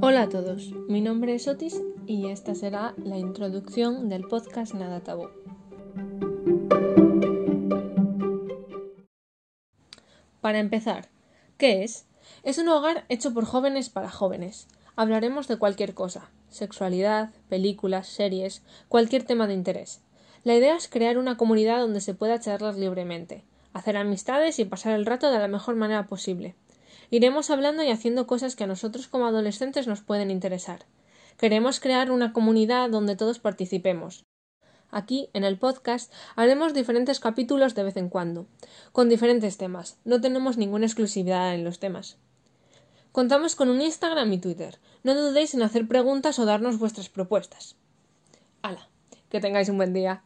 [0.00, 5.00] Hola a todos, mi nombre es Otis y esta será la introducción del podcast Nada
[5.00, 5.28] Tabú.
[10.40, 11.08] Para empezar,
[11.56, 12.06] ¿qué es?
[12.44, 14.68] Es un hogar hecho por jóvenes para jóvenes.
[14.94, 20.00] Hablaremos de cualquier cosa, sexualidad, películas, series, cualquier tema de interés.
[20.44, 24.94] La idea es crear una comunidad donde se pueda charlar libremente, hacer amistades y pasar
[24.94, 26.54] el rato de la mejor manera posible.
[27.10, 30.84] Iremos hablando y haciendo cosas que a nosotros como adolescentes nos pueden interesar.
[31.38, 34.26] Queremos crear una comunidad donde todos participemos.
[34.90, 38.46] Aquí, en el podcast, haremos diferentes capítulos de vez en cuando,
[38.92, 39.98] con diferentes temas.
[40.04, 42.16] No tenemos ninguna exclusividad en los temas.
[43.12, 44.78] Contamos con un Instagram y Twitter.
[45.02, 47.76] No dudéis en hacer preguntas o darnos vuestras propuestas.
[48.62, 48.88] ¡Hala!
[49.30, 50.24] Que tengáis un buen día.